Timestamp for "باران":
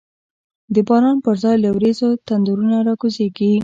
0.87-1.17